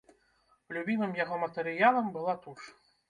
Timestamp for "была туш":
2.17-2.61